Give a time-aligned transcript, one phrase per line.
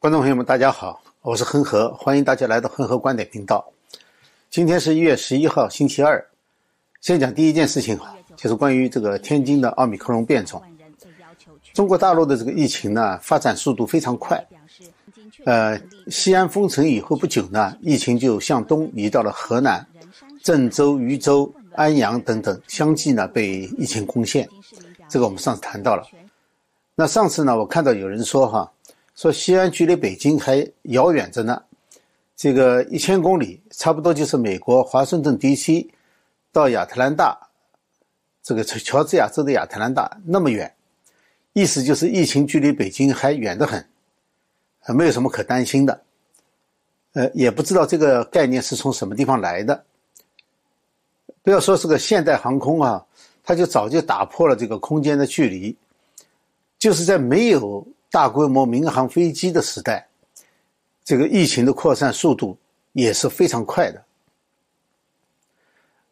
[0.00, 3.70] 观众朋友们，大家好，我是恒河，欢迎大家来到恒河观点频道。
[4.48, 6.26] 今天是一月十一号，星期二。
[7.02, 10.62] 先讲第一件事情哈，就是关于这个天津的奥密克戎变种。
[11.74, 14.42] 中国大陆的这个疫情呢，发展速度非常快。
[15.44, 15.78] 呃，
[16.08, 19.86] 西安封城以后不久呢，疫情就向东移到了河南、
[20.42, 24.48] 郑州、禹州、安阳等等，相继呢被疫情攻陷。
[25.10, 26.02] 这个我们上次谈到了。
[26.94, 28.70] 那上次呢，我看到有人说哈，
[29.14, 31.62] 说西安距离北京还遥远着呢，
[32.36, 35.88] 这个一千公里，差不多就是美国华盛顿 DC
[36.52, 37.38] 到亚特兰大，
[38.42, 40.74] 这个乔治亚州的亚特兰大那么远，
[41.52, 43.84] 意思就是疫情距离北京还远得很。
[44.94, 46.02] 没有什么可担心的，
[47.12, 49.84] 呃，也不知道这个概念是从什么地方来的。
[51.42, 53.04] 不要说是个现代航空啊，
[53.44, 55.76] 它就早就打破了这个空间的距离，
[56.78, 60.06] 就是在没有大规模民航飞机的时代，
[61.04, 62.56] 这个疫情的扩散速度
[62.92, 64.02] 也是非常快的。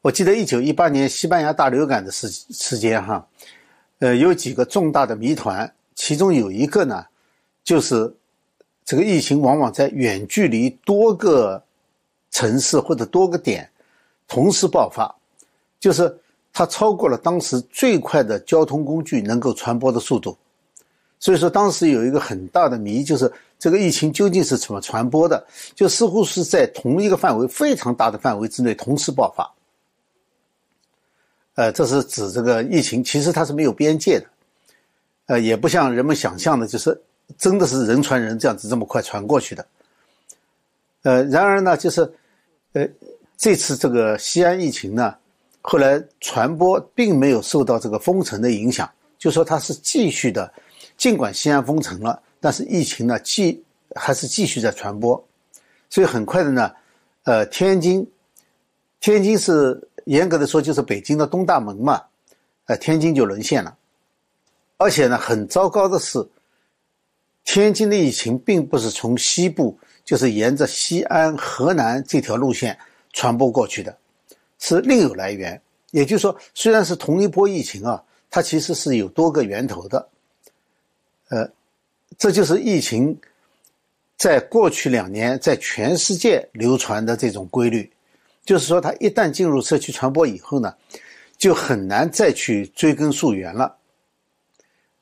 [0.01, 3.27] 我记得一九一八年西班牙大流感的时时间哈，
[3.99, 7.05] 呃，有几个重大的谜团，其中有一个呢，
[7.63, 8.15] 就是。
[8.91, 11.63] 这个疫情往往在远距离多个
[12.31, 13.69] 城市或者多个点
[14.27, 15.15] 同时爆发，
[15.79, 16.19] 就是
[16.55, 20.35] 它超过了当时最快的交通工具能够传播的速度。
[21.21, 25.47] 所以说，当时有一个很大的谜，就是这个疫情究竟是怎么传播的？
[25.75, 29.51] 就似乎是在同一个范围非常大的范围之内同时爆发。
[31.55, 34.27] 呃，这是指这个疫情其实它是没有边界的，
[35.27, 37.01] 呃，也不像人们想象的，就是。
[37.37, 39.67] 真的是人传人这样子这么快传过去的，
[41.03, 42.11] 呃，然而呢，就是，
[42.73, 42.89] 呃，
[43.37, 45.15] 这次这个西安疫情呢，
[45.61, 50.51] 后来传播并没有受到这个封城的影响，就说它是继续的，
[50.99, 55.27] 尽管西安封城了，但是疫情呢，继还是继续在传播，
[55.89, 56.71] 所以很快的呢，
[57.23, 58.07] 呃，天津，
[59.01, 62.03] 天津是严格的说就是北京的东大门嘛，
[62.67, 63.75] 呃，天津就沦陷了，
[64.77, 66.29] 而且呢，很糟糕的是。
[67.45, 72.79] 天津的疫情并不是从西部，就是沿着西安、河南这条路线
[73.15, 73.97] 传播过去的，
[74.59, 75.59] 是另有来源。
[75.93, 80.07] 也就是说，虽然是同一波疫情啊，它其实是有多个源头的。
[81.29, 81.51] 呃，
[82.17, 83.19] 这就是疫情
[84.17, 87.91] 在过去两年在全世界流传的这种规律，
[88.45, 90.75] 就是说，它一旦进入社区传播以后呢，
[91.37, 93.77] 就很难再去追根溯源了。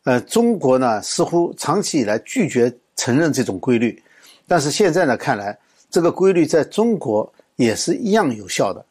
[0.05, 4.03] 呃，中国呢似乎长期以来拒绝承认这种规律，
[4.47, 5.57] 但是现在呢看来，
[5.91, 8.85] 这个规律在中国也是一样有效的。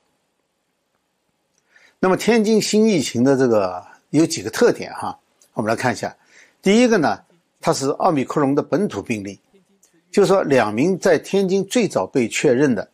[2.00, 5.18] 那么天津新疫情的这个有几个特点哈，
[5.54, 6.16] 我们来看一下。
[6.62, 7.24] 第一个呢，
[7.66, 9.40] 它是奥密克戎的本土病例，
[10.12, 12.88] 就说两名在天津最早被确认的，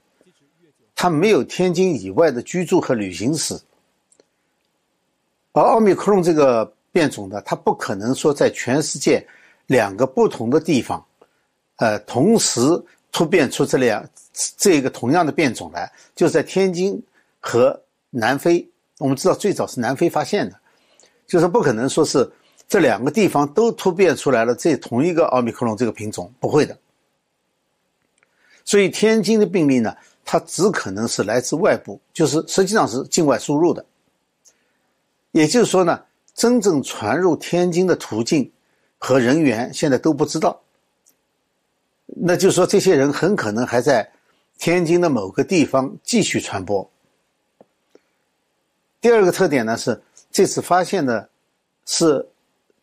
[0.96, 3.60] 他没有天津以外的居住和旅行史，
[5.52, 6.74] 而奥密克戎这个。
[6.94, 9.26] 变种的，它不可能说在全世界
[9.66, 11.02] 两个不同的地方，
[11.78, 12.60] 呃，同时
[13.14, 14.06] 突变出这两
[14.58, 17.02] 这个同样的变种来，就在天津
[17.40, 18.70] 和南非。
[18.98, 20.60] 我们知道最早是南非发现的，
[21.26, 22.30] 就是不可能说是
[22.72, 26.78] 这两个地方都突变出来了这同一个奥密克戎这个品种，不会的。
[28.64, 29.94] 所以天津的病例呢，
[30.24, 33.86] 它只可能是来自外部，就是实际上是境外输入的。
[35.32, 36.02] 也就是说呢。
[36.34, 38.50] 真正传入天津的途径
[38.98, 40.62] 和人员现在都不知道，
[42.06, 44.10] 那就是说这些人很可能还在
[44.58, 46.90] 天津的某个地方继续传播。
[49.02, 50.02] 第二个特点呢是
[50.32, 51.30] 这次发现的
[51.86, 52.26] 是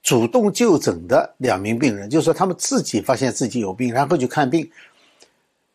[0.02, 4.70] 主动就诊的两名病人，就是说他们自己发现自己有病，然后去看病，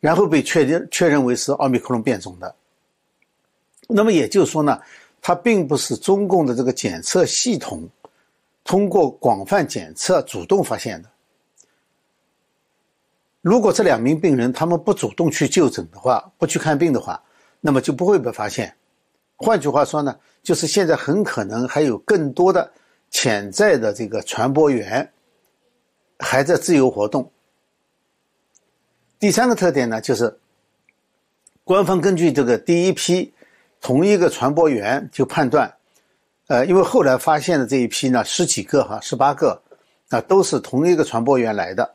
[0.00, 2.54] 然后被确认确认为是奥密克戎变种的。
[3.88, 4.80] 那么也就是说呢。
[5.26, 7.88] 它并不是中共的这个检测系统
[8.62, 11.08] 通过广泛检测主动发现的。
[13.40, 17.18] 如果这两名病人他们不主动去就诊的话，不去看病的话，
[17.62, 18.76] 那么就不会被发现。
[19.36, 22.70] 换句话说呢，就是现在很可能还有更多的
[23.14, 25.08] 潜在的这个传播源
[26.18, 27.30] 还在自由活动。
[29.20, 30.36] 第三个特点呢，就是
[31.62, 33.32] 官方根据这个第一批。
[33.80, 35.70] 同一个传播源就判断，
[36.46, 39.60] 呃，因为后来发现的这一批呢，十几个哈，十八个，
[40.08, 41.94] 啊，都是同一个传播源来的，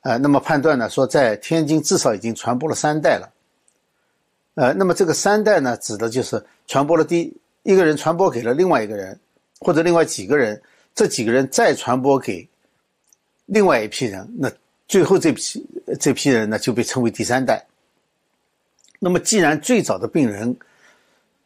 [0.00, 3.30] 呃，那么判断呢，说在天津至少已经传播了三代了，
[4.56, 7.32] 呃，那么这个三代呢，指的就是传播了第
[7.62, 9.16] 一个人传播给了另外一个人，
[9.64, 10.60] 或者另外几个人，
[10.94, 12.46] 这几个人再传播给
[13.46, 14.52] 另外一批人，那
[14.86, 15.66] 最后这批
[15.98, 17.64] 这批人呢就被称为第三代。
[19.00, 20.54] 那么，既然最早的病人，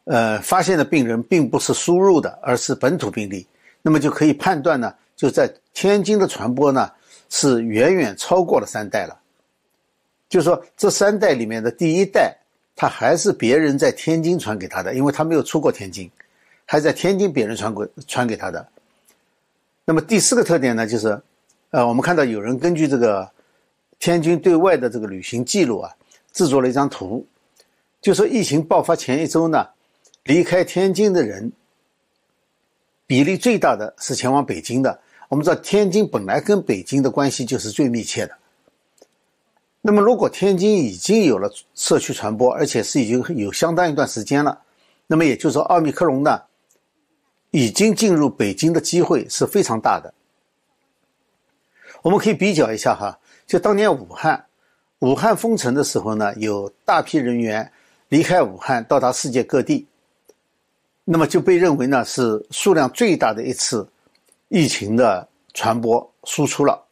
[0.03, 3.47] 呃，发现的病人并不是输入的，而是本土病例，
[3.81, 6.91] 那么就可以判断呢，就在天津的传播呢
[7.29, 9.17] 是远远超过了三代了。
[10.29, 12.37] 就是说，这三代里面的第一代，
[12.75, 16.09] 他还是别人在天津传给他的，因为他没有出过天津，
[16.71, 18.63] 还在天津别人传过传给他的。
[19.85, 21.19] 那么第四个特点呢，就是，
[21.71, 23.27] 呃，我们看到有人根据这个
[23.97, 25.91] 天津对外的这个旅行记录啊，
[26.31, 27.25] 制作了一张图，
[28.01, 29.67] 就说疫情爆发前一周呢，
[30.25, 31.51] 离开天津的人
[33.07, 34.99] 比例最大的是前往北京的。
[35.27, 38.37] 我们知道天津本来跟北京的关系就是最密切的。
[39.81, 44.61] 那么如果天津已经有了社区传播，而且是已经有相当一段时间了，
[45.07, 46.39] 那么也就是说奥密克戎呢？
[47.51, 50.13] 已经进入北京的机会是非常大的。
[52.01, 54.45] 我们可以比较一下哈，就当年武汉，
[54.99, 57.71] 武汉封城的时候呢，有大批人员
[58.07, 59.87] 离开武汉到达世界各地，
[61.03, 63.89] 那么就被认为呢是数量最大的一次
[64.49, 66.83] 疫情的传播输出了。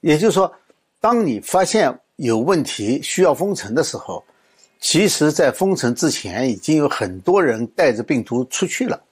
[0.00, 0.52] 也就是说，
[1.00, 4.24] 当你发现有问题需要封城的时候。
[4.80, 9.02] 其实，在封城之前，已经有很多人带着病毒出去了。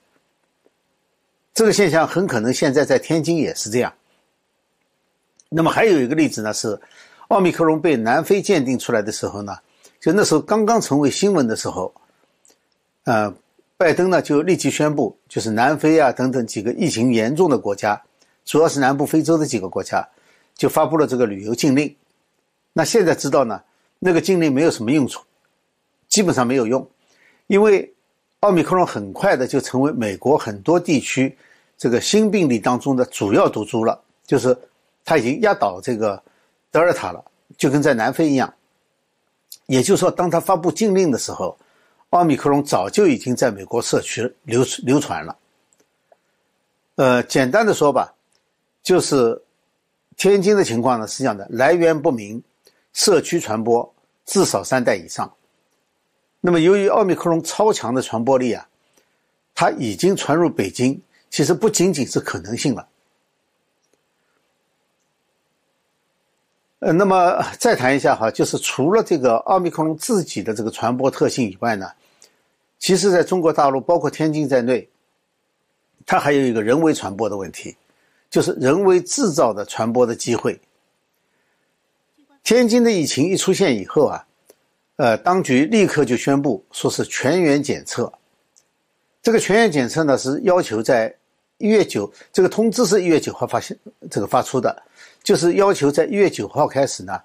[1.52, 3.92] 这个现象很可能现在在天津也是这样。
[5.48, 6.78] 那么还有一个例子呢，是
[7.28, 9.56] 奥密克戎被南非鉴定出来的时候呢，
[10.00, 11.92] 就那时候刚刚成为新闻的时候，
[13.04, 13.34] 呃，
[13.76, 18.00] 拜登呢就立即宣布，就是南非啊等等几个疫情严重的国家，
[18.44, 20.06] 主要是南部非洲的几个国家，
[20.54, 21.94] 就发布了这个旅游禁令。
[22.72, 23.60] 那现在知道呢，
[23.98, 25.22] 那个禁令没有什么用处。
[26.16, 26.88] 基本上没有用，
[27.46, 27.92] 因为
[28.40, 31.36] 奥密克戎很快的就成为美国很多地区
[31.76, 34.56] 这个新病例当中的主要毒株了，就是
[35.04, 36.22] 它已经压倒这个
[36.70, 37.22] 德尔塔了，
[37.58, 38.50] 就跟在南非一样。
[39.66, 41.54] 也就是说，当他发布禁令的时候，
[42.08, 45.36] 奥密克戎早就已经在美国社区流流传了。
[46.94, 48.10] 呃，简单的说吧，
[48.82, 49.38] 就是
[50.16, 52.42] 天津的情况呢是这样的：来源不明，
[52.94, 55.30] 社区传播至少三代以上。
[56.46, 58.68] 那么，由于奥密克戎超强的传播力啊，
[59.52, 62.86] 它已经传入北京，其实不仅仅是可能性了。
[66.78, 71.90] 呃，那么再谈一下哈，就是除了这个奥密克戎自己的这个传播特性以外呢，
[72.78, 74.88] 其实在中国大陆，包括天津在内，
[76.06, 77.76] 它还有一个人为传播的问题，
[78.30, 80.60] 就是人为制造的传播的机会。
[82.44, 84.24] 天津的疫情一出现以后啊。
[84.96, 88.10] 呃，当局立刻就宣布说是全员检测。
[89.22, 91.14] 这个全员检测呢，是要求在
[91.58, 93.76] 一月九，这个通知是一月九号发现
[94.10, 94.82] 这个发出的，
[95.22, 97.20] 就是要求在一月九号开始呢，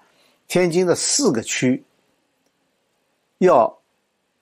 [0.48, 1.82] 天津的四个区
[3.38, 3.78] 要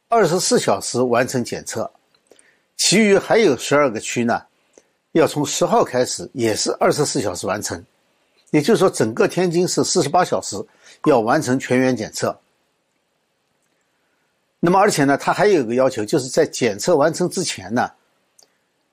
[0.08, 1.88] 二十四小时完成检测，
[2.76, 4.42] 其余还有十二个区呢，
[5.12, 7.84] 要从十号开始也是二十四小时完成，
[8.50, 10.56] 也就是说，整个天津是四十八小时
[11.04, 12.36] 要完成全员检测。
[14.62, 17.90] 那么，而且呢，他还有一个要求，就是在检测完成之前呢，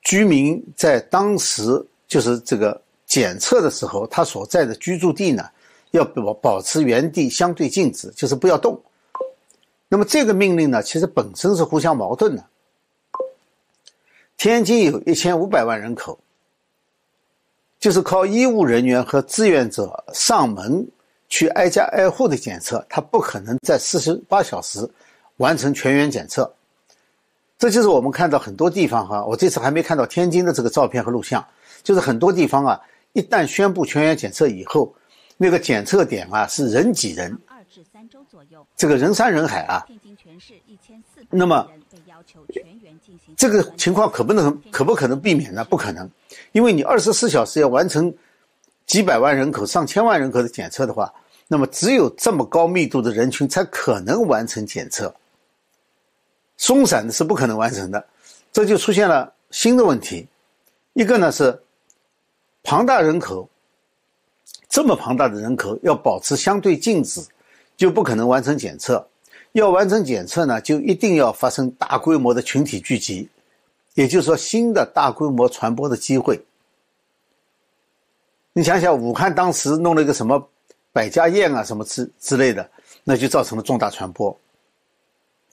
[0.01, 5.43] 居民在当时就是这个检测的时候，他所在的居住地呢，
[5.91, 8.81] 要保保持原地相对静止，就是不要动。
[9.89, 12.45] 那么这个命令呢，其实本身是互相矛盾的。
[14.37, 16.17] 天津有一千五百万人口，
[17.77, 20.87] 就是靠医务人员和志愿者上门
[21.27, 24.89] 去挨家挨户的检测，他不可能在四十八小时。
[25.37, 26.51] 完成全员检测，
[27.57, 29.25] 这就是我们看到很多地方哈。
[29.25, 31.45] 我这次还没看到天津的这个照片和录像，
[31.83, 32.79] 就是很多地方啊，
[33.13, 34.93] 一旦宣布全员检测以后，
[35.37, 39.83] 那个检测点啊是人挤人，二至三周左右，这个人山人海啊。
[39.87, 45.63] 天津全市一千四百那么被要求全员进行这个情况可不能可不可能避免呢？
[45.65, 46.09] 不可能，
[46.51, 48.13] 因为你二十四小时要完成
[48.85, 51.13] 几百万人口、上千万人口的检测的话，
[51.47, 55.13] 那么只有这么高密度的人群才可能完成检测。
[56.57, 58.05] 松散的是不可能完成的，
[58.51, 60.27] 这就出现了新的问题。
[60.93, 61.57] 一个呢是
[62.63, 63.47] 庞大人口，
[64.67, 67.21] 这么庞大的人口要保持相对静止，
[67.77, 69.07] 就不可能完成检测。
[69.53, 73.27] 要完成检测呢，就一定要发生大规模的群体聚集，
[73.95, 76.39] 也就是说，新的大规模传播的机会。
[78.53, 80.47] 你想想，武汉当时弄了一个什么
[80.91, 82.69] 百家宴啊，什么之之类的，
[83.03, 84.37] 那就造成了重大传播。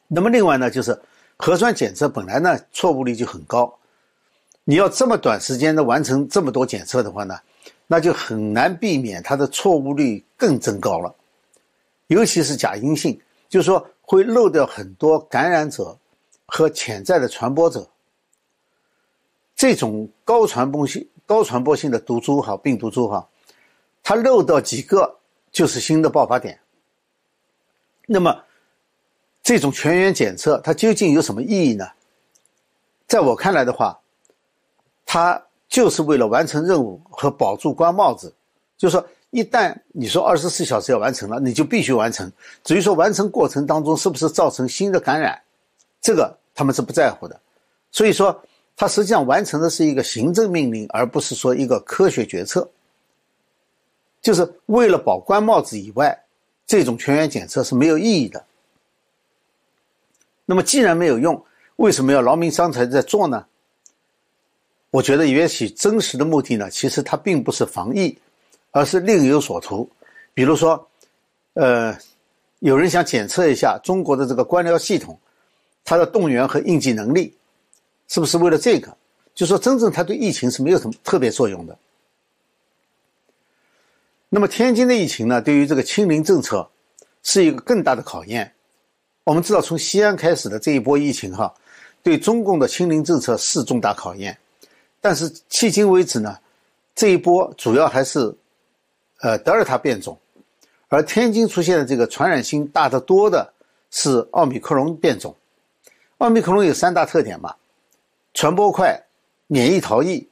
[0.07, 0.99] 那么另外呢，就是
[1.37, 3.73] 核酸检测本来呢错误率就很高，
[4.65, 7.39] 你要这么短时间的完成这么多检测的话呢，
[7.87, 11.15] 那就很难避免它的错误率更增高了，
[12.07, 15.97] 尤其是假阴性，就是说会漏掉很多感染者
[16.47, 17.89] 和潜在的传播者。
[19.57, 23.27] 这种高传播性、高传播性的毒株哈，病毒株哈，
[24.03, 25.17] 它漏到几个
[25.53, 26.59] 就是新的爆发点。
[28.07, 28.37] 那么，
[29.45, 31.87] 这种全员检测它究竟有什么意义呢？
[33.07, 34.01] 在我看来的话，
[35.05, 38.35] 它就是为了完成任务和保住官帽子。
[38.79, 42.33] 就是说，一旦你说二十四小时要完成了，你就必须完成。
[42.65, 45.39] 至于说完成过程当中是不是造成新的感染，
[46.01, 47.39] 这个他们是不在乎的。
[47.93, 48.43] 所以说，
[48.75, 52.67] 它实际上完成的是一个行政命令，而不是说一个科学决策。
[54.23, 56.19] 就是为了保官帽子以外，
[56.67, 58.43] 这种全员检测是没有意义的。
[60.47, 61.45] 那么既然没有用，
[61.77, 63.47] 为什么要劳民伤财在做呢？
[64.91, 68.17] 我觉得也许真实的目的呢，其实它并不是防疫，
[68.71, 69.91] 而是另有所图。
[70.33, 70.89] 比如说，
[71.55, 71.97] 呃，
[72.61, 75.19] 有人想检测一下中国的这个官僚系统，
[75.85, 77.35] 它的动员和应急能力，
[78.07, 78.97] 是不是为了这个？
[79.35, 81.77] 就说真正它对疫情是没有什么特别作用的。
[84.29, 86.69] 那么天津的疫情呢，对于这个清零政策
[87.25, 88.53] 是一个更大的考验。
[89.25, 91.53] 我们知道，从西安开始的这一波疫情，哈，
[92.03, 94.39] 对中共的清零政策是重大考验。
[95.01, 96.39] 但是迄今为止呢，
[96.95, 98.35] 这一波主要还是，
[99.21, 100.19] 呃，德尔塔变种，
[100.89, 103.51] 而天津出现的这个传染性大得多的
[103.91, 105.35] 是奥密克戎变种。
[106.19, 107.55] 奥密克戎有三大特点嘛：
[108.35, 109.03] 传播快、
[109.47, 110.29] 免疫逃逸，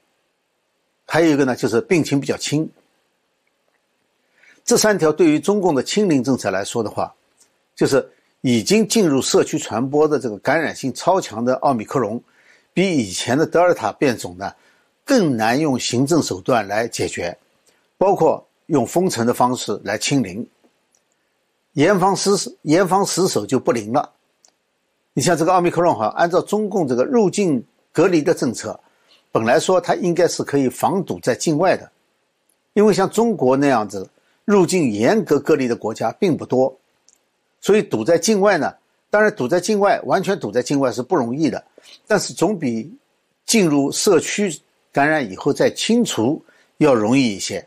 [1.06, 2.70] 还有一个呢就是病情比较轻。
[4.66, 7.14] 这三条对于中共的清零政策来说的话，
[7.74, 8.06] 就是。
[8.42, 12.20] 已经进入社区传播的这个感染性超强的奥密克戎，
[12.74, 14.52] 比以前的德尔塔变种呢，
[15.04, 17.38] 更难用行政手段来解决，
[17.96, 20.44] 包括用封城的方式来清零，
[21.74, 24.10] 严防死守，严防死守就不灵了。
[25.14, 28.80] 你像这个奥密克戎哈，按照中共这个入境隔离的政策，
[29.30, 31.88] 本来说它应该是可以防堵在境外的，
[32.72, 34.10] 因为像中国那样子
[34.44, 36.76] 入境严格隔离的国家并不多。
[37.62, 38.74] 所以堵在境外呢，
[39.08, 41.64] 当然堵在境外，完全堵在境外是不容易的，
[42.08, 42.92] 但是总比
[43.46, 46.44] 进入社区感染以后再清除
[46.78, 47.64] 要容易一些。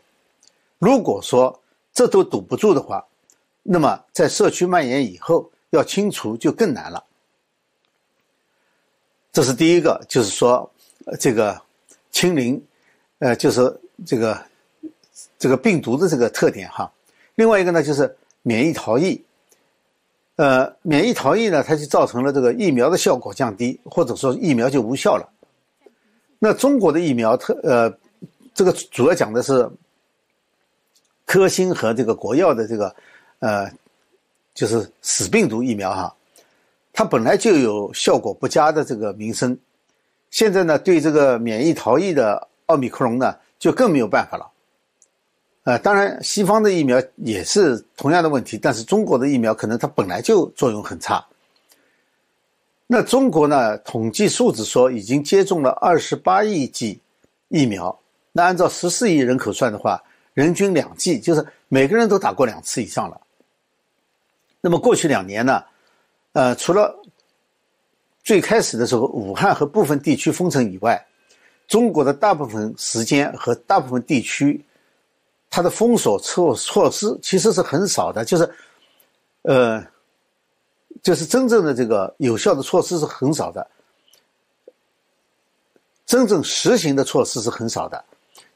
[0.78, 1.58] 如果说
[1.94, 3.04] 这都堵不住的话，
[3.62, 7.02] 那么在社区蔓延以后要清除就更难了。
[9.32, 10.70] 这是第一个，就是说
[11.18, 11.58] 这个
[12.10, 12.62] 清零，
[13.18, 14.46] 呃，就是这个
[15.38, 16.92] 这个病毒的这个特点哈。
[17.34, 19.22] 另外一个呢，就是免疫逃逸。
[20.36, 25.26] 呃，免疫逃逸呢，它就造成了这个疫苗的效果降低，或者说疫苗就无效了。
[26.38, 27.90] 那中国的疫苗特呃，
[28.54, 29.68] 这个主要讲的是
[31.24, 32.94] 科兴和这个国药的这个
[33.38, 33.70] 呃，
[34.54, 36.14] 就是死病毒疫苗哈，
[36.92, 39.58] 它本来就有效果不佳的这个名声，
[40.30, 44.46] 现在呢，对这个免疫逃逸的奥密克戎呢，就更没有办法了。
[45.66, 51.26] 呃，当然，西方的疫苗也是同样的问题，但是中国的疫苗可能它本来就作用很差。
[52.86, 53.76] 那中国呢？
[53.78, 57.00] 统计数字说已经接种了二十八亿剂
[57.48, 57.98] 疫苗，
[58.30, 60.00] 那按照十四亿人口算的话，
[60.34, 63.20] 人均两剂，就是每个人都打过两次以上了。
[64.60, 65.64] 那么过去两年呢？
[66.34, 66.94] 呃，除了
[68.22, 71.04] 最开始的时候武汉和部分地区封城以外，
[71.66, 74.64] 中国的大部分时间和大部分地区。
[75.56, 78.54] 它的封锁措措施其实是很少的，就是，
[79.40, 79.82] 呃，
[81.02, 83.66] 就是真正的这个有效的措施是很少的，
[86.04, 88.04] 真正实行的措施是很少的。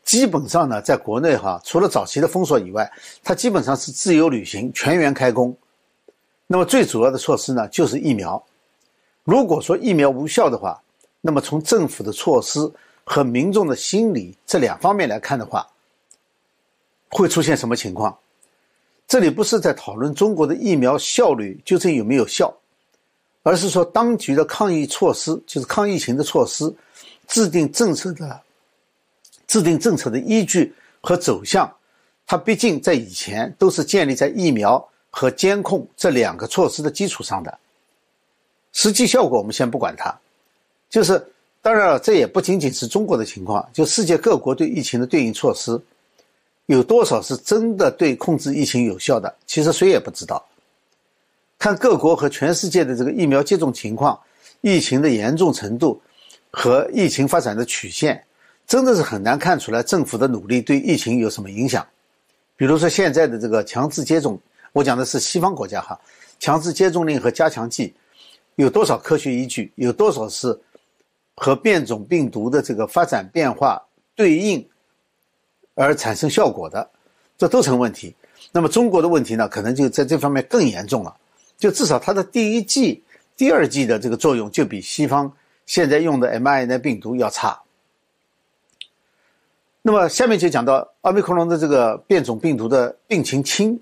[0.05, 2.93] 基本上呢，在国内哈，除了早期的封锁以外，
[3.25, 5.57] 它基本上是自由旅行、全员开工。
[6.47, 8.45] 那么最主要的措施呢，就是疫苗。
[9.25, 10.79] 如果说疫苗无效的话，
[11.23, 12.71] 那么从政府的措施
[13.05, 15.67] 和民众的心理这两方面来看的话，
[17.11, 18.17] 会出现什么情况？
[19.07, 22.57] 这里不是在讨论中国的疫苗效率究竟有没有效，
[23.43, 26.73] 而是说当局的抗疫措施，就是抗疫情的措施，
[27.27, 28.41] 制定政策的
[29.49, 31.69] 制定政策的依据和走向，
[32.25, 37.59] 它毕竟在以前都是建立在疫苗和监控这两个措施的基础上的。
[38.73, 40.17] 实际效果我们先不管它，
[40.89, 41.21] 就是
[41.61, 45.77] 当然了，这也不仅仅是中国的情况，就世界各国对疫情的对应措施。
[46.71, 49.35] 有多少是真的对控制疫情有效的？
[49.45, 50.41] 其实谁也不知道。
[51.59, 54.17] 看各国和全世界的这个疫苗接种情况、
[54.61, 56.01] 疫情的严重程度
[56.53, 58.25] 和疫情发展的曲线，
[58.69, 61.85] 真的是很难看出来政府的努力对疫情有什么影响。
[62.55, 64.41] 比如说现在的这个强制接种，
[64.73, 66.01] 我讲的是西方国家哈，
[66.39, 67.93] 强制接种令和加强剂
[68.55, 69.73] 有多少科学依据？
[69.75, 70.57] 有多少是
[71.35, 73.85] 和变种病毒的这个发展变化
[74.15, 74.65] 对应
[75.85, 76.91] 而产生效果的？
[77.39, 78.15] 这都成问题。
[78.53, 81.17] 那么中国的问题呢，可能就在这方面更严重了。
[81.57, 83.03] 就至少它的第一剂、
[83.37, 85.33] 第二剂的这个作用，就比西方
[85.67, 87.61] 现在用的 mRNA 病毒要差。
[89.83, 93.81] 那么下面就讲到奥密克戎的这个变种病毒的病情轻，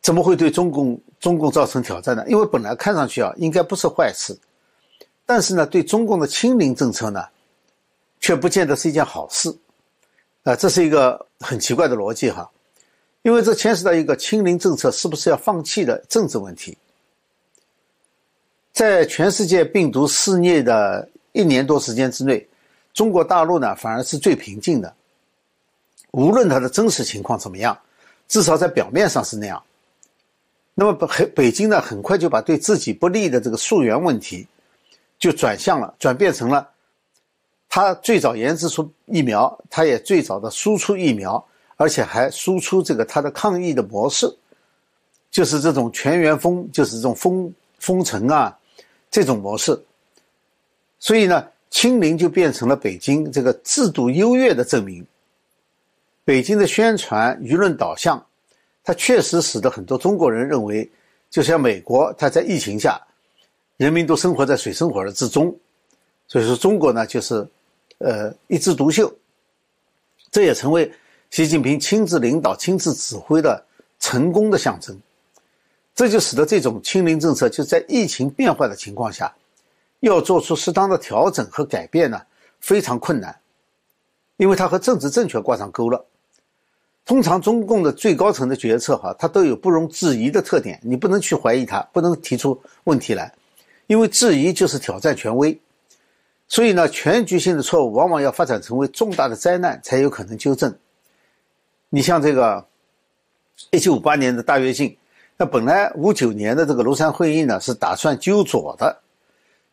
[0.00, 2.24] 怎么会对中共中共造成挑战呢？
[2.28, 4.38] 因为本来看上去啊，应该不是坏事，
[5.26, 7.24] 但是呢，对中共的清零政策呢，
[8.20, 9.52] 却不见得是一件好事，
[10.48, 12.50] 啊，这是一个很奇怪的逻辑哈，
[13.20, 16.74] 因为这牵涉到一个清零政策是不是要放弃的政治问题。
[18.72, 22.48] 在全世界病毒肆虐的一年多时间之内。
[22.94, 24.92] 中国大陆呢，反而是最平静的。
[26.12, 27.78] 无论它的真实情况怎么样，
[28.26, 29.62] 至少在表面上是那样。
[30.74, 34.48] 那么北北京呢，很快就把对自己不利的这个溯源问题，
[35.18, 36.70] 就转向了，转变成了，
[37.68, 41.44] 他最早研制出疫苗，他也最早的输出疫苗，
[41.76, 44.26] 而且还输出这个他的抗疫的模式，
[45.30, 48.58] 就是这种全员封，就是这种封封城啊，
[49.10, 49.78] 这种模式。
[50.98, 51.46] 所以呢。
[51.70, 55.06] 清零就变成了北京这个制度优越的证明。
[56.24, 58.24] 北京的宣传舆论导向，
[58.82, 60.90] 它确实使得很多中国人认为，
[61.28, 62.98] 就像美国，它在疫情下，
[63.76, 65.54] 人民都生活在水深火热之中，
[66.26, 67.46] 所以说中国呢就是，
[67.98, 69.12] 呃一枝独秀。
[70.30, 70.90] 这也成为
[71.30, 73.64] 习近平亲自领导、亲自指挥的
[74.00, 74.98] 成功的象征。
[75.94, 79.34] 这就使得这种清零政策就在疫情变化的情况下。
[80.00, 82.22] 要做出适当的调整和改变呢，
[82.60, 83.36] 非常困难，
[84.36, 86.06] 因为它和政治正确挂上钩了。
[87.04, 93.34] 通常中共的最高层的决策，哈，它都有不容置疑的特点，你不能去怀疑它，不能提出问题来，
[93.88, 95.58] 因为质疑就是挑战权威。
[96.48, 100.74] 所以呢，全局性的错误往往要发展成为重大的灾难才有可能纠正。
[101.90, 102.66] 你像这个
[103.70, 104.96] 一九五八年的大跃进，
[105.36, 109.00] 那本来五九年的这个庐山会议呢，是打算纠左的。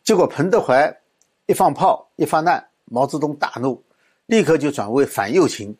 [0.04, 0.94] 结果彭德怀
[1.46, 3.82] 一放炮一发难，毛泽东大怒，
[4.26, 5.74] 立刻就转为反右倾，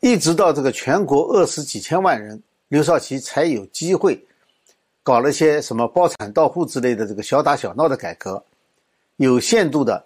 [0.00, 4.26] 一直到这个全国饿死几千万人，刘少奇才有机会
[5.02, 8.42] 搞了些什么包产到户之类的这个小打小闹的改革，
[9.16, 10.04] 有限度的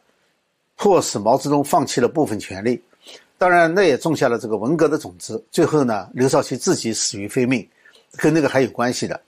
[0.76, 2.82] 迫使毛泽东放弃了部分权力，
[3.36, 5.44] 当然那也种下了这个文革的种子。
[5.50, 7.68] 最后呢，刘少奇自己死于非命，
[8.16, 9.20] 跟那个还有关系的。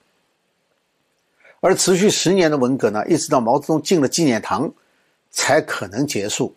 [1.60, 4.72] 而持续十年的文革呢，一直到毛泽东进了纪念堂，
[5.30, 6.54] 才可能结束。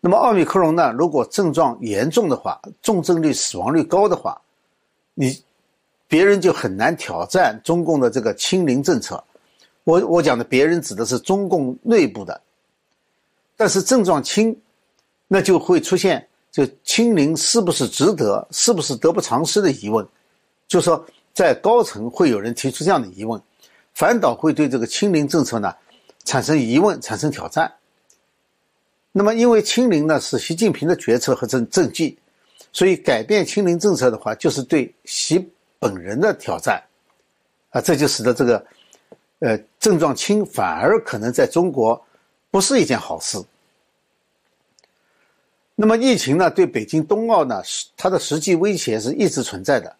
[0.00, 0.92] 那么奥密克戎呢？
[0.92, 4.40] 如果症状严重的话，重症率、死亡率高的话，
[5.14, 5.42] 你
[6.08, 9.22] 别人就很难挑战中共的这个清零政策。
[9.84, 12.40] 我我讲的别人指的是中共内部的。
[13.56, 14.56] 但是症状轻，
[15.28, 20.06] 那就会出现就清零是不是值得，是不是得不偿失的疑问。
[20.68, 23.40] 就说在高层会有人提出这样的疑问。
[23.94, 25.74] 反倒会对这个清零政策呢
[26.26, 27.72] 产生疑问、产生挑战。
[29.10, 32.18] 那么，因为清零呢是习近平的决策和政政绩，
[32.74, 35.48] 所以改变清零政策的话，就是对习
[35.86, 36.82] 本人的挑战。
[37.70, 38.66] 啊，这就使得这个，
[39.40, 42.02] 呃，症状轻反而可能在中国
[42.50, 43.38] 不是一件好事。
[45.74, 47.62] 那么，疫情呢对北京冬奥呢
[47.96, 49.94] 它的实际威胁是一直存在的，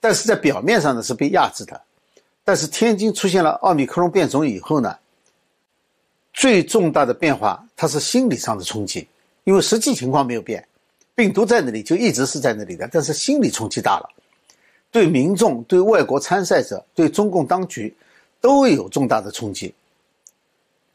[0.00, 1.80] 但是在表面上呢是被压制的。
[2.44, 4.96] 但是天津出现了奥密克戎变种以后呢，
[6.32, 9.06] 最重大的变化，它是心理上的冲击，
[9.44, 10.66] 因为实际情况没有变，
[11.14, 14.08] 病毒在那里就一直是在那里的，但是心理冲击大了，
[14.90, 17.94] 对民众、对外国参赛者、对中共当局
[18.40, 19.74] 都有重大的冲击。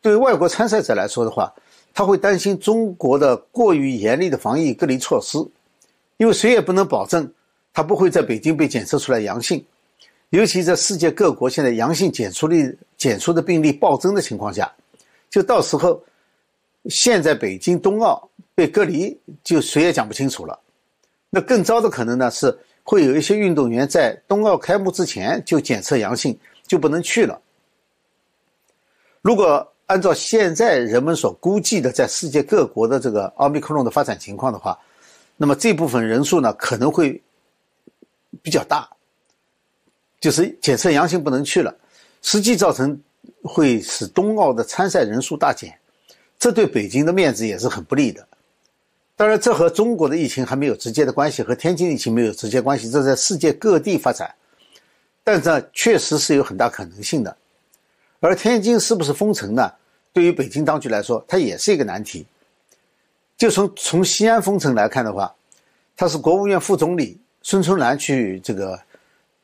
[0.01, 1.53] 对外国参赛者来说的话，
[1.93, 5.37] 他会担心中国的过于严厉的防疫隔离措施，
[6.17, 7.31] 因为谁也不能保证
[7.73, 9.63] 他不会在北京被检测出来阳性。
[10.31, 14.73] 尤其在世界各国现在阳性检出率检出的病例暴增的情况下，
[15.29, 16.01] 就到时候，
[16.89, 20.59] 现在北京冬奥被隔离，就谁也讲不清楚了。
[21.29, 27.41] 那更糟的可能呢，是会有一些运动员在冬奥开幕之前就检测阳性，就不能去了。
[29.21, 34.77] 如果按照现在人们所估计的，在世界各国的这个奥密克戎的发展情况的话，
[35.37, 37.21] 那么这部分人数呢可能会
[38.41, 38.89] 比较大。
[40.19, 41.75] 就是检测阳性不能去了，
[42.21, 42.97] 实际造成
[43.43, 45.77] 会使冬奥的参赛人数大减，
[46.39, 48.25] 这对北京的面子也是很不利的。
[49.15, 54.33] 当然，这和中国的疫情还没有直接的关系，和天津疫情没有直接关系，这在世界各地发展，
[55.23, 57.35] 但这确实是有很大可能性的。
[58.19, 59.71] 而天津是不是封城呢？
[60.11, 62.25] 对于北京当局来说，它也是一个难题。
[63.37, 65.33] 就从从西安封城来看的话，
[65.95, 68.79] 他是国务院副总理孙春兰去这个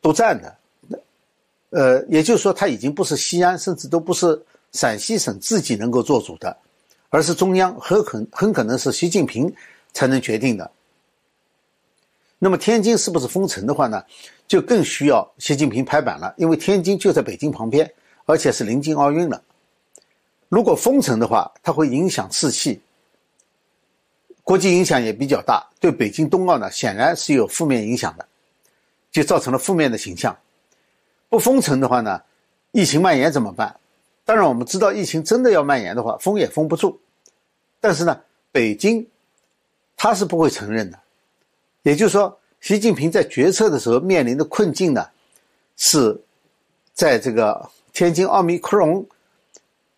[0.01, 0.55] 督战的，
[1.71, 6.55] 呃，也就是说他已经不是西安，甚至都不是陕西省自己能够做主的，
[7.09, 9.53] 而是中央很很很可能是习近平
[9.93, 10.71] 才能决定的。
[12.37, 14.03] 那么天津是不是封城的话呢？
[14.47, 17.93] 就更需要习近平拍板了，因为天津就在北京旁边，
[18.25, 19.43] 而且是临近奥运了。
[20.47, 22.81] 如果封城的话，它会影响士气。
[24.43, 28.25] 国际影响也比较大，对北京冬奥呢显然是有负面影响的，
[29.11, 30.35] 就造成了负面的形象。
[31.27, 32.19] 不封城的话呢，
[32.71, 33.79] 疫情蔓延怎么办？
[34.29, 37.01] 当然我们知道，疫情真的要蔓延的话，封也封不住。
[37.79, 39.03] 但是呢，北京
[39.97, 40.99] 他是不会承认的。
[41.81, 45.03] 也就是说，习近平在决策的时候面临的困境呢，
[45.77, 46.15] 是
[46.93, 49.03] 在这个天津奥密克戎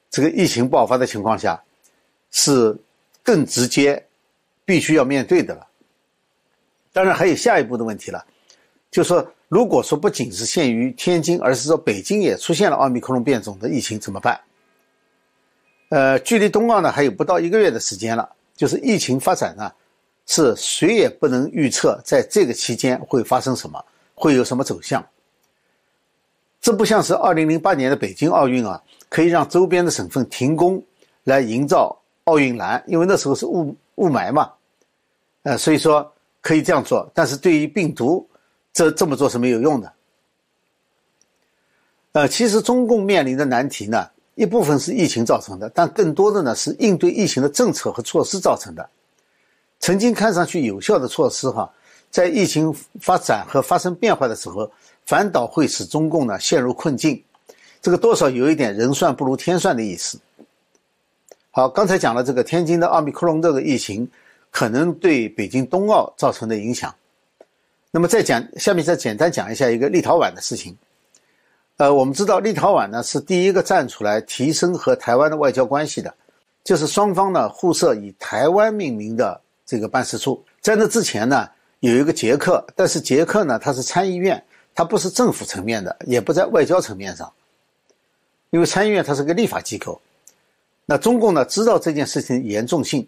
[0.09, 1.61] 这个疫情爆发的情况下，
[2.31, 2.73] 是
[3.21, 4.01] 更直接。
[4.63, 5.67] 必须要面对的了。
[6.93, 8.25] 当然还有下一步的问题了，
[8.89, 14.39] 就说如果说不仅是限于天津，而是说北京也出现了奥密克戎变种的疫情怎么办？
[15.89, 19.69] 呃，距离冬奥呢还有不到一个月的时间了，就是疫情发展呢，
[20.25, 23.83] 是谁也不能预测在这个期间会发生什么，
[24.15, 25.05] 会有什么走向。
[26.61, 30.81] 这不像是二零零八年的北京奥运啊，可以让周边的省份停工
[31.25, 34.49] 来营造奥运蓝，因为那时候是雾雾霾嘛。
[35.43, 36.09] 呃，所以说
[36.39, 38.25] 可以这样做，但是对于病毒，
[38.73, 39.93] 这这么做是没有用的。
[42.13, 48.89] 呃，其实中共面临的难题呢，一部分是疫情造成的，但更多的呢是应对疫情的政策和措施造成的。
[49.79, 51.71] 曾经看上去有效的措施，哈，
[52.09, 54.71] 在疫情发展和发生变化的时候，
[55.05, 57.23] 反倒会使中共呢陷入困境。
[57.81, 60.19] 这个多少有一点人算不如天算的意思。
[61.51, 64.09] 好，刚才讲了这个天津的奥密克戎这个疫情。
[64.53, 66.93] 可能对北京冬奥造成的影响。
[67.93, 70.77] 那么再讲，下面再简单讲一下一个立陶宛的事情。
[71.75, 76.13] 呃，我们知道立陶宛呢是第一个站出来提升和台湾的外交关系的，
[76.63, 80.41] 就是双方呢互设以台湾命名的这个办事处。
[80.61, 81.49] 在那之前呢，
[81.81, 84.41] 有一个捷克，但是捷克呢它是参议院，
[84.73, 87.29] 它不是政府层面的，也不在外交层面上，
[88.51, 89.99] 因为参议院它是个立法机构。
[90.85, 93.05] 那中共呢知道这件事情严重性。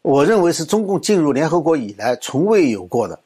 [0.00, 3.18] 我认为是中共进入联合国以来从未有过的。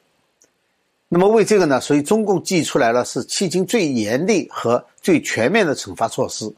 [1.13, 6.49] 那么为这个呢，所以中共寄出来了是迄今最严厉和最全面的惩罚措施。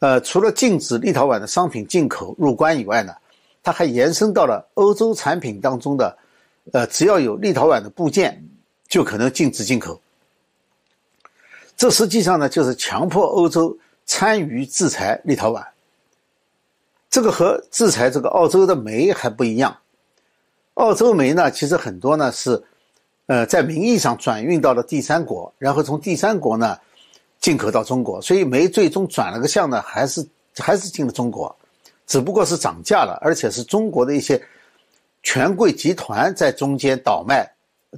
[0.00, 3.14] 呃，除了禁止立陶宛的商品进口入关以外呢，
[3.62, 6.18] 它还延伸到了欧洲产品当中的，
[6.72, 8.44] 呃，只要有立陶宛的部件，
[8.88, 10.00] 就可能禁止进口。
[11.76, 15.64] 这实际上呢，就是强迫欧洲参与制裁立陶宛。
[17.08, 19.78] 这个和制裁这个澳洲的煤还不一样，
[20.74, 22.64] 澳洲煤呢，其实很多呢是，
[23.28, 26.78] 呃，在名义上转运到了第三国，然后从第三国呢
[27.38, 31.54] 进口到中国，所以煤最终转了个向呢，还是还是进了中国，
[32.06, 34.42] 只不过是涨价了，而且是中国的一些
[35.22, 37.46] 权贵集团在中间倒卖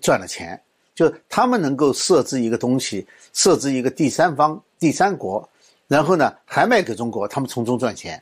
[0.02, 0.60] 赚了钱，
[0.96, 5.48] 就他们能够设置一个东西，设置一个第三方第三国，
[5.86, 8.20] 然后呢还卖给中国，他们从中赚钱。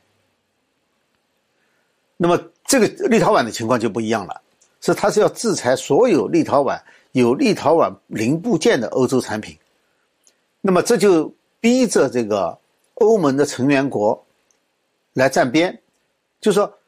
[2.18, 4.42] 那么这个立陶宛的情况就不一样了，
[4.82, 6.78] 是它是要制裁所有立陶宛
[7.18, 9.58] 有立陶宛零部件的欧洲产品，
[10.60, 12.58] 那么这就逼着这个
[12.94, 14.26] 欧盟的成员国
[15.12, 15.80] 来站边，
[16.40, 16.78] 就说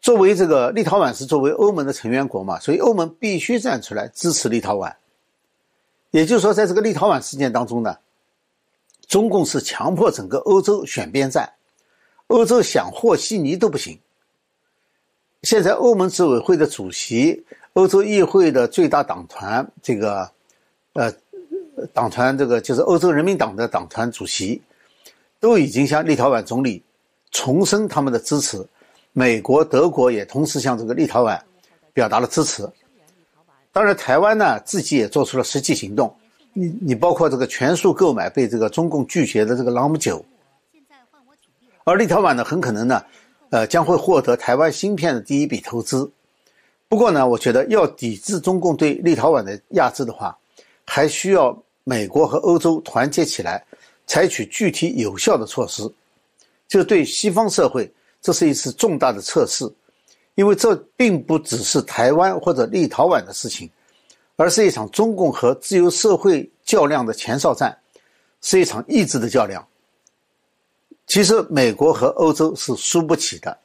[0.00, 4.94] 作为这个立陶宛是作为欧盟的成员国嘛，所以欧盟必须站出来支持立陶宛。
[6.10, 7.96] 也就是说，在这个立陶宛事件当中呢，
[9.06, 11.52] 中共是强迫整个欧洲选边站，
[12.28, 13.98] 欧洲想和稀泥都不行。
[15.42, 17.44] 现在欧盟执委会的主席、
[17.78, 20.28] 欧洲议会的最大党团这个，
[20.94, 21.14] 呃，
[21.94, 24.60] 党团这个就是欧洲人民党的党团主席，
[25.38, 26.82] 都已经向立陶宛总理
[27.30, 28.66] 重申他们的支持。
[29.12, 31.40] 美国、德国也同时向这个立陶宛
[31.92, 32.68] 表达了支持。
[33.70, 36.12] 当然，台湾呢自己也做出了实际行动。
[36.54, 40.24] 你你包括这个全数购买被这个中共拒绝的这个朗姆酒，
[41.84, 43.04] 而立陶宛呢很可能呢。
[43.50, 46.10] 呃，将会获得台湾芯片的第一笔投资。
[46.88, 50.36] 不过呢，我觉得要抵制中共对立陶宛的压制的话，
[50.84, 53.62] 还需要美国和欧洲团结起来，
[54.06, 55.82] 采取具体有效的措施。
[56.66, 57.90] 就对西方社会，
[58.22, 59.70] 这是一次重大的测试，
[60.34, 63.70] 因为这并不只是台湾或者立陶宛的事情，
[64.36, 67.76] 而是一场中共和自由社会较量的前哨战，
[68.40, 69.66] 是一场意志的较量。
[71.06, 73.58] 其实美国和欧洲是输不起的。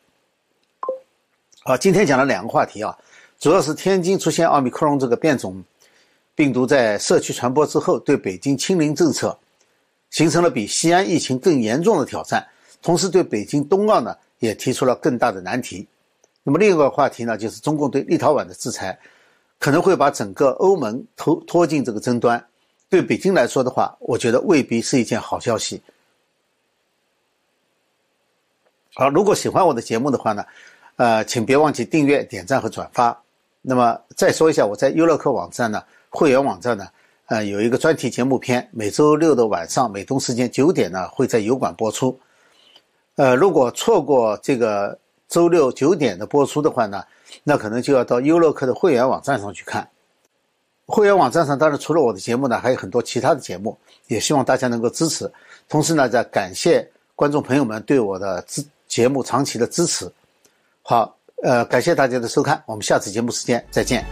[1.65, 2.97] 好，今天讲了两个话题啊，
[3.43, 5.61] 主要是天津出现奥密克戎这个变种
[6.33, 9.37] 病毒在社区传播之后，对北京清零政策
[10.11, 12.47] 形成了比西安疫情更严重的挑战。
[12.81, 15.85] 同时，对北京冬奥呢也提出了更大的难题。
[16.43, 18.97] 那么，另一个话题呢，就是中共对立陶宛的制裁，
[19.59, 22.41] 可能会把整个欧盟拖拖进这个争端。
[22.89, 25.81] 对北京来说的话，我觉得未必是一件好消息。
[28.93, 30.45] 好，如果喜欢我的节目的话呢，
[30.95, 33.21] 呃，请别忘记订阅、点赞和转发。
[33.65, 36.85] 那么，再说一下，我在优乐客网站呢，会员网站呢，
[37.27, 42.19] 呃，有一个专题节目片，每周六的晚上美东时间九点呢，会在油管播出。
[43.15, 44.99] 呃，如果错过这个
[45.29, 47.01] 周六九点的播出的话呢，
[47.41, 49.87] 那可能就要到优乐客的会员网站上去看。
[50.85, 55.31] 会员网站上当然除了我的节目呢，还有很多其他的节目，也希望大家能够支持。
[55.69, 60.11] 同时呢，在感谢观众朋友们对我的支节目长期的支持。
[60.81, 64.03] 好，呃，感谢大家的收看，我们下次节目时间再见。